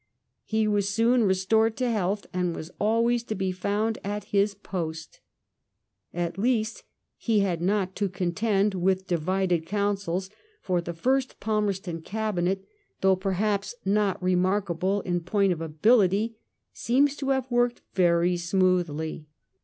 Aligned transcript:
He 0.45 0.67
was 0.67 0.89
soon 0.89 1.25
restored 1.25 1.77
to 1.77 1.91
health, 1.91 2.25
and 2.33 2.55
was 2.55 2.71
always 2.79 3.21
to 3.25 3.35
be 3.35 3.51
found 3.51 3.99
at 4.03 4.23
his 4.33 4.55
post. 4.55 5.19
At 6.11 6.39
least, 6.39 6.81
he 7.17 7.41
had 7.41 7.61
not 7.61 7.95
to 7.97 8.09
contend 8.09 8.73
with 8.73 9.05
divided 9.05 9.67
counsels, 9.67 10.31
for 10.59 10.81
the 10.81 10.95
first 10.95 11.39
Palmerston 11.39 12.01
Cabinet, 12.01 12.65
though 13.01 13.15
per 13.15 13.35
liaps 13.35 13.75
not 13.85 14.17
remarkable 14.23 15.01
in 15.01 15.19
point 15.21 15.53
of 15.53 15.61
ability, 15.61 16.35
seems 16.73 17.15
to 17.17 17.29
have 17.29 17.47
ivorked 17.49 17.81
very 17.93 18.37
smoothly. 18.37 19.27